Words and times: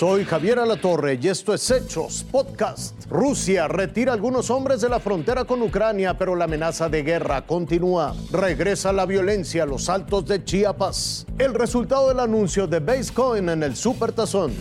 Soy 0.00 0.24
Javier 0.24 0.58
Alatorre 0.58 1.18
y 1.20 1.28
esto 1.28 1.52
es 1.52 1.70
Hechos 1.70 2.24
Podcast. 2.32 2.94
Rusia 3.10 3.68
retira 3.68 4.14
algunos 4.14 4.48
hombres 4.48 4.80
de 4.80 4.88
la 4.88 4.98
frontera 4.98 5.44
con 5.44 5.60
Ucrania, 5.60 6.16
pero 6.16 6.34
la 6.34 6.46
amenaza 6.46 6.88
de 6.88 7.02
guerra 7.02 7.44
continúa. 7.44 8.16
Regresa 8.32 8.94
la 8.94 9.04
violencia 9.04 9.64
a 9.64 9.66
los 9.66 9.90
altos 9.90 10.24
de 10.24 10.42
Chiapas. 10.42 11.26
El 11.38 11.52
resultado 11.52 12.08
del 12.08 12.20
anuncio 12.20 12.66
de 12.66 12.80
Basecoin 12.80 13.50
en 13.50 13.62
el 13.62 13.76
Supertazón. 13.76 14.54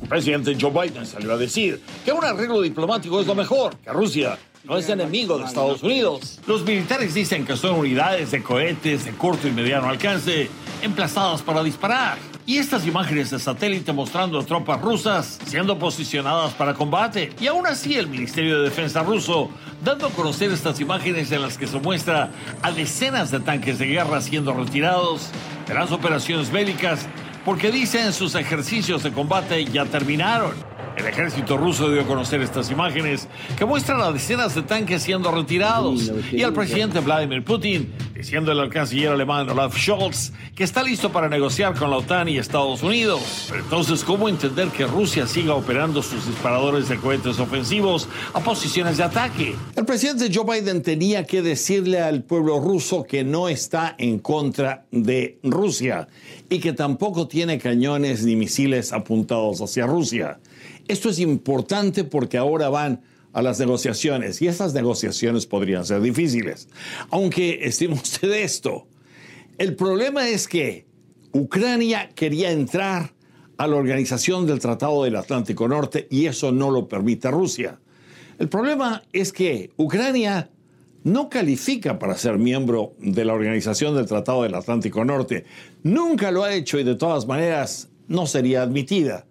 El 0.00 0.08
presidente 0.08 0.56
Joe 0.60 0.70
Biden 0.70 1.04
salió 1.04 1.32
a 1.32 1.38
decir 1.38 1.82
que 2.04 2.12
un 2.12 2.24
arreglo 2.24 2.62
diplomático 2.62 3.20
es 3.20 3.26
lo 3.26 3.34
mejor, 3.34 3.76
que 3.78 3.90
Rusia 3.90 4.38
no 4.62 4.76
es 4.76 4.88
enemigo 4.88 5.36
de 5.38 5.46
Estados 5.46 5.82
Unidos. 5.82 6.38
Los 6.46 6.64
militares 6.64 7.14
dicen 7.14 7.44
que 7.44 7.56
son 7.56 7.80
unidades 7.80 8.30
de 8.30 8.44
cohetes 8.44 9.06
de 9.06 9.10
corto 9.10 9.48
y 9.48 9.50
mediano 9.50 9.88
alcance 9.88 10.48
emplazadas 10.82 11.42
para 11.42 11.64
disparar. 11.64 12.33
Y 12.46 12.58
estas 12.58 12.86
imágenes 12.86 13.30
de 13.30 13.38
satélite 13.38 13.90
mostrando 13.94 14.42
tropas 14.44 14.78
rusas 14.82 15.38
siendo 15.46 15.78
posicionadas 15.78 16.52
para 16.52 16.74
combate. 16.74 17.32
Y 17.40 17.46
aún 17.46 17.66
así 17.66 17.94
el 17.94 18.06
Ministerio 18.06 18.58
de 18.58 18.64
Defensa 18.64 19.02
ruso 19.02 19.48
dando 19.82 20.08
a 20.08 20.10
conocer 20.10 20.52
estas 20.52 20.78
imágenes 20.78 21.32
en 21.32 21.40
las 21.40 21.56
que 21.56 21.66
se 21.66 21.78
muestra 21.78 22.30
a 22.60 22.70
decenas 22.70 23.30
de 23.30 23.40
tanques 23.40 23.78
de 23.78 23.86
guerra 23.86 24.20
siendo 24.20 24.52
retirados 24.52 25.30
de 25.66 25.72
las 25.72 25.90
operaciones 25.90 26.50
bélicas 26.52 27.06
porque 27.46 27.70
dicen 27.70 28.12
sus 28.12 28.34
ejercicios 28.34 29.02
de 29.02 29.12
combate 29.12 29.64
ya 29.64 29.86
terminaron. 29.86 30.52
El 30.96 31.06
ejército 31.06 31.56
ruso 31.56 31.90
dio 31.90 32.02
a 32.02 32.06
conocer 32.06 32.40
estas 32.42 32.70
imágenes 32.70 33.26
que 33.56 33.64
muestran 33.64 34.00
a 34.00 34.12
decenas 34.12 34.54
de 34.54 34.62
tanques 34.62 35.02
siendo 35.02 35.30
retirados 35.32 36.12
y 36.30 36.42
al 36.42 36.52
presidente 36.52 37.00
Vladimir 37.00 37.42
Putin 37.42 37.92
diciéndole 38.14 38.62
al 38.62 38.70
canciller 38.70 39.08
alemán 39.08 39.48
Olaf 39.50 39.76
Scholz 39.76 40.32
que 40.54 40.64
está 40.64 40.82
listo 40.82 41.10
para 41.10 41.28
negociar 41.28 41.76
con 41.76 41.90
la 41.90 41.96
OTAN 41.96 42.28
y 42.28 42.38
Estados 42.38 42.82
Unidos. 42.82 43.52
Entonces, 43.54 44.04
¿cómo 44.04 44.28
entender 44.28 44.68
que 44.68 44.86
Rusia 44.86 45.26
siga 45.26 45.54
operando 45.54 46.02
sus 46.02 46.26
disparadores 46.26 46.88
de 46.88 46.96
cohetes 46.96 47.40
ofensivos 47.40 48.08
a 48.32 48.40
posiciones 48.40 48.98
de 48.98 49.02
ataque? 49.02 49.56
El 49.74 49.84
presidente 49.84 50.30
Joe 50.32 50.60
Biden 50.60 50.82
tenía 50.82 51.24
que 51.24 51.42
decirle 51.42 52.00
al 52.00 52.22
pueblo 52.22 52.60
ruso 52.60 53.02
que 53.02 53.24
no 53.24 53.48
está 53.48 53.96
en 53.98 54.20
contra 54.20 54.86
de 54.92 55.38
Rusia 55.42 56.08
y 56.48 56.60
que 56.60 56.72
tampoco 56.72 57.26
tiene 57.26 57.58
cañones 57.58 58.24
ni 58.24 58.36
misiles 58.36 58.92
apuntados 58.92 59.60
hacia 59.60 59.86
Rusia. 59.86 60.38
Esto 60.86 61.08
es 61.08 61.18
importante 61.18 62.04
porque 62.04 62.38
ahora 62.38 62.68
van 62.68 63.00
a 63.34 63.42
las 63.42 63.60
negociaciones 63.60 64.40
y 64.40 64.46
esas 64.46 64.72
negociaciones 64.72 65.44
podrían 65.44 65.84
ser 65.84 66.00
difíciles. 66.00 66.68
Aunque 67.10 67.66
estime 67.66 67.94
usted 68.02 68.32
esto, 68.32 68.86
el 69.58 69.76
problema 69.76 70.28
es 70.28 70.48
que 70.48 70.86
Ucrania 71.32 72.10
quería 72.14 72.50
entrar 72.50 73.12
a 73.56 73.66
la 73.66 73.76
organización 73.76 74.46
del 74.46 74.60
Tratado 74.60 75.04
del 75.04 75.16
Atlántico 75.16 75.68
Norte 75.68 76.06
y 76.10 76.26
eso 76.26 76.52
no 76.52 76.70
lo 76.70 76.88
permite 76.88 77.30
Rusia. 77.30 77.78
El 78.38 78.48
problema 78.48 79.02
es 79.12 79.32
que 79.32 79.70
Ucrania 79.76 80.50
no 81.04 81.28
califica 81.28 81.98
para 81.98 82.16
ser 82.16 82.38
miembro 82.38 82.94
de 82.98 83.24
la 83.24 83.34
organización 83.34 83.94
del 83.94 84.06
Tratado 84.06 84.42
del 84.42 84.54
Atlántico 84.54 85.04
Norte. 85.04 85.44
Nunca 85.82 86.30
lo 86.30 86.44
ha 86.44 86.54
hecho 86.54 86.78
y 86.78 86.84
de 86.84 86.94
todas 86.94 87.26
maneras 87.26 87.90
no 88.08 88.26
sería 88.26 88.62
admitida. 88.62 89.26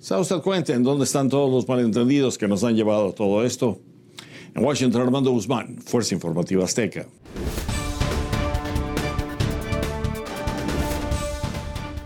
¿Se 0.00 0.14
da 0.14 0.20
usted 0.20 0.40
cuenta 0.40 0.72
en 0.72 0.82
dónde 0.82 1.04
están 1.04 1.28
todos 1.28 1.52
los 1.52 1.68
malentendidos 1.68 2.38
que 2.38 2.48
nos 2.48 2.64
han 2.64 2.74
llevado 2.74 3.10
a 3.10 3.12
todo 3.12 3.44
esto? 3.44 3.80
En 4.54 4.64
Washington, 4.64 5.02
Armando 5.02 5.30
Guzmán, 5.30 5.76
Fuerza 5.76 6.14
Informativa 6.14 6.64
Azteca. 6.64 7.06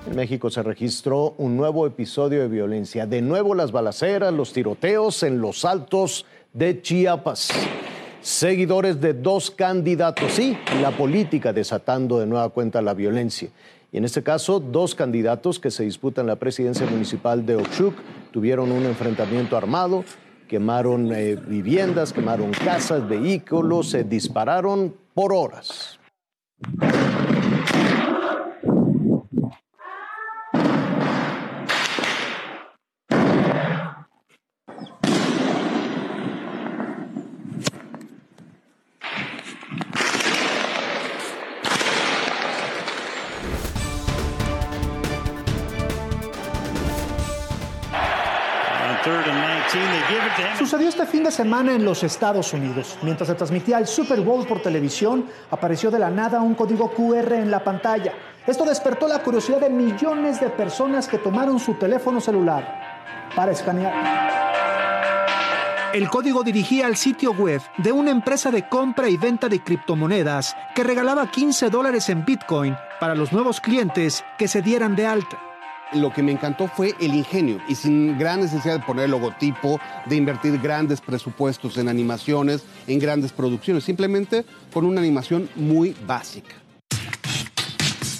En 0.09 0.17
México 0.17 0.51
se 0.51 0.65
registró 0.65 1.37
un 1.39 1.57
nuevo 1.57 1.87
episodio 1.87 2.41
de 2.41 2.49
violencia. 2.49 3.07
De 3.07 3.23
nuevo 3.23 3.55
las 3.55 3.71
balaceras, 3.71 4.35
los 4.35 4.53
tiroteos 4.53 5.23
en 5.23 5.41
los 5.41 5.65
altos 5.65 6.27
de 6.53 6.83
Chiapas. 6.83 7.51
Seguidores 8.21 9.01
de 9.01 9.15
dos 9.15 9.53
candidatos, 9.53 10.33
sí, 10.33 10.59
la 10.83 10.91
política 10.97 11.53
desatando 11.53 12.19
de 12.19 12.27
nueva 12.27 12.49
cuenta 12.49 12.83
la 12.83 12.93
violencia. 12.93 13.51
Y 13.95 13.99
en 13.99 14.05
este 14.05 14.25
caso, 14.25 14.59
dos 14.59 14.97
candidatos 14.97 15.61
que 15.61 15.71
se 15.71 15.85
disputan 15.85 16.27
la 16.27 16.35
presidencia 16.35 16.85
municipal 16.85 17.47
de 17.47 17.55
Oxuc 17.55 17.95
tuvieron 18.33 18.73
un 18.73 18.87
enfrentamiento 18.87 19.57
armado, 19.57 20.05
quemaron 20.49 21.15
eh, 21.15 21.37
viviendas, 21.37 22.13
quemaron 22.13 22.51
casas, 22.51 23.09
vehículos, 23.09 23.91
se 23.91 24.03
dispararon 24.03 24.97
por 25.15 25.33
horas. 25.33 26.01
Sucedió 50.59 50.89
este 50.89 51.05
fin 51.05 51.25
de 51.25 51.31
semana 51.31 51.75
en 51.75 51.85
los 51.85 52.03
Estados 52.03 52.53
Unidos. 52.55 52.97
Mientras 53.03 53.29
se 53.29 53.35
transmitía 53.35 53.79
el 53.79 53.87
Super 53.87 54.23
Bowl 54.23 54.47
por 54.47 54.63
televisión, 54.63 55.27
apareció 55.51 55.91
de 55.91 55.99
la 55.99 56.11
nada 56.11 56.41
un 56.41 56.55
código 56.55 56.91
QR 56.91 57.35
en 57.35 57.51
la 57.51 57.63
pantalla. 57.63 58.15
Esto 58.47 58.65
despertó 58.65 59.07
la 59.07 59.23
curiosidad 59.23 59.61
de 59.61 59.69
millones 59.69 60.41
de 60.41 60.49
personas 60.49 61.07
que 61.07 61.19
tomaron 61.19 61.59
su 61.59 61.75
teléfono 61.75 62.21
celular 62.21 63.27
para 63.37 63.53
escanear. 63.53 63.93
El 65.93 66.09
código 66.09 66.43
dirigía 66.43 66.87
al 66.87 66.97
sitio 66.97 67.33
web 67.33 67.61
de 67.79 67.93
una 67.93 68.11
empresa 68.11 68.51
de 68.51 68.69
compra 68.69 69.09
y 69.09 69.17
venta 69.17 69.49
de 69.49 69.63
criptomonedas 69.63 70.57
que 70.75 70.83
regalaba 70.83 71.31
15 71.31 71.69
dólares 71.69 72.09
en 72.09 72.25
Bitcoin 72.25 72.77
para 73.01 73.15
los 73.15 73.33
nuevos 73.33 73.61
clientes 73.61 74.25
que 74.39 74.49
se 74.49 74.63
dieran 74.63 74.97
de 74.97 75.07
alta 75.07 75.54
lo 75.95 76.13
que 76.13 76.23
me 76.23 76.33
encantó 76.33 76.69
fue 76.69 76.95
el 77.01 77.15
ingenio 77.15 77.61
y 77.69 77.75
sin 77.75 78.19
gran 78.19 78.41
necesidad 78.41 78.79
de 78.79 78.87
poner 78.87 79.11
logotipo, 79.11 79.81
de 80.07 80.17
invertir 80.17 80.59
grandes 80.61 81.01
presupuestos 81.01 81.79
en 81.79 81.89
animaciones, 81.89 82.65
en 82.87 82.99
grandes 82.99 83.33
producciones, 83.33 83.85
simplemente 83.85 84.45
con 84.73 84.85
una 84.85 85.01
animación 85.01 85.49
muy 85.57 85.95
básica. 86.07 86.55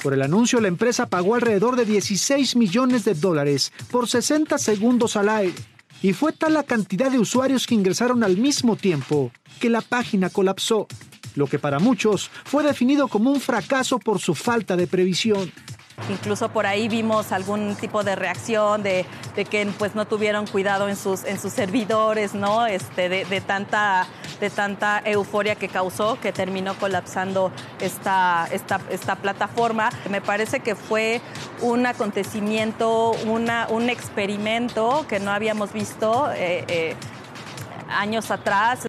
Por 0.03 0.13
el 0.13 0.23
anuncio, 0.23 0.61
la 0.61 0.69
empresa 0.69 1.07
pagó 1.07 1.35
alrededor 1.35 1.77
de 1.77 1.87
16 1.87 2.57
millones 2.57 3.05
de 3.05 3.15
dólares 3.15 3.73
por 3.91 4.07
60 4.07 4.59
segundos 4.59 5.17
al 5.17 5.31
aire. 5.31 5.55
Y 6.03 6.13
fue 6.13 6.33
tal 6.33 6.53
la 6.53 6.65
cantidad 6.65 7.11
de 7.11 7.19
usuarios 7.19 7.67
que 7.67 7.75
ingresaron 7.75 8.23
al 8.23 8.37
mismo 8.37 8.77
tiempo 8.77 9.33
que 9.61 9.71
la 9.71 9.81
página 9.81 10.29
colapsó, 10.29 10.87
lo 11.35 11.47
que 11.47 11.59
para 11.59 11.79
muchos 11.79 12.31
fue 12.45 12.63
definido 12.63 13.09
como 13.09 13.31
un 13.31 13.41
fracaso 13.41 13.99
por 13.99 14.19
su 14.19 14.35
falta 14.35 14.77
de 14.77 14.87
previsión. 14.87 15.51
Incluso 16.09 16.49
por 16.51 16.67
ahí 16.67 16.89
vimos 16.89 17.33
algún 17.33 17.77
tipo 17.77 18.05
de 18.05 18.17
reacción 18.17 18.83
de, 18.83 19.07
que 19.51 19.67
pues 19.79 19.95
no 19.95 20.07
tuvieron 20.07 20.47
cuidado 20.47 20.89
en 20.89 20.97
sus, 20.97 21.25
en 21.25 21.41
sus 21.41 21.53
servidores, 21.53 22.35
¿no? 22.35 22.67
Este, 22.67 23.09
de, 23.09 23.41
tanta, 23.41 24.07
de 24.41 24.51
tanta 24.51 25.01
euforia 25.05 25.55
que 25.55 25.69
causó 25.69 26.19
que 26.21 26.33
terminó 26.33 26.75
colapsando 26.75 27.53
esta, 27.81 28.49
esta, 28.53 28.81
esta 28.91 29.17
plataforma. 29.17 29.91
Me 30.11 30.21
parece 30.21 30.61
que 30.61 30.75
fue 30.75 31.21
un 31.63 31.87
acontecimiento, 31.87 33.13
una, 33.27 33.67
un 33.71 33.89
experimento 33.89 35.07
que 35.09 35.21
no 35.21 35.31
habíamos 35.31 35.73
visto 35.73 36.31
eh, 36.33 36.65
eh, 36.69 36.97
años 37.89 38.31
atrás 38.31 38.87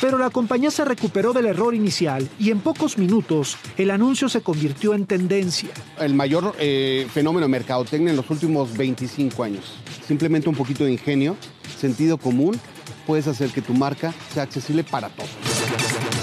pero 0.00 0.18
la 0.18 0.30
compañía 0.30 0.70
se 0.70 0.84
recuperó 0.84 1.32
del 1.32 1.46
error 1.46 1.74
inicial 1.74 2.28
y 2.38 2.50
en 2.50 2.60
pocos 2.60 2.98
minutos 2.98 3.56
el 3.76 3.90
anuncio 3.90 4.28
se 4.28 4.40
convirtió 4.40 4.94
en 4.94 5.06
tendencia. 5.06 5.70
El 5.98 6.14
mayor 6.14 6.54
eh, 6.58 7.06
fenómeno 7.12 7.46
de 7.46 7.50
mercadotecnia 7.50 8.10
en 8.10 8.16
los 8.16 8.28
últimos 8.30 8.76
25 8.76 9.42
años. 9.42 9.74
Simplemente 10.06 10.48
un 10.48 10.54
poquito 10.54 10.84
de 10.84 10.92
ingenio, 10.92 11.36
sentido 11.78 12.18
común, 12.18 12.58
puedes 13.06 13.26
hacer 13.26 13.50
que 13.50 13.62
tu 13.62 13.74
marca 13.74 14.12
sea 14.32 14.42
accesible 14.42 14.84
para 14.84 15.08
todos. 15.08 15.30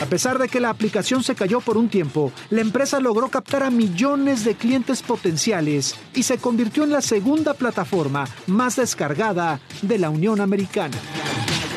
A 0.02 0.06
pesar 0.06 0.38
de 0.38 0.50
que 0.50 0.60
la 0.60 0.70
aplicación 0.70 1.24
se 1.24 1.34
cayó 1.34 1.62
por 1.62 1.78
un 1.78 1.88
tiempo, 1.88 2.32
la 2.50 2.62
empresa 2.62 3.00
logró 3.00 3.30
captar 3.30 3.64
a 3.64 3.70
millones 3.70 4.44
de 4.44 4.56
clientes 4.56 5.02
potenciales 5.02 5.96
y 6.14 6.24
se 6.24 6.38
convirtió 6.38 6.84
en 6.84 6.92
la 6.92 7.02
segunda 7.02 7.54
plataforma 7.54 8.28
más 8.48 8.76
descargada 8.76 9.62
de 9.82 9.98
la 9.98 10.10
Unión 10.10 10.42
Americana. 10.42 10.98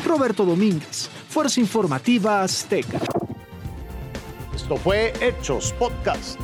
Roberto 0.05 0.45
Domínguez, 0.45 1.06
Fuerza 1.29 1.59
Informativa 1.59 2.41
Azteca. 2.41 2.99
Esto 4.55 4.77
fue 4.77 5.13
Hechos 5.21 5.73
Podcast. 5.73 6.39